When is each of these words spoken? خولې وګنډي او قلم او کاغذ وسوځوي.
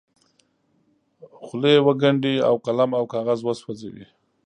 خولې 1.45 1.73
وګنډي 1.85 2.35
او 2.47 2.55
قلم 2.65 2.91
او 2.99 3.03
کاغذ 3.13 3.39
وسوځوي. 3.43 4.05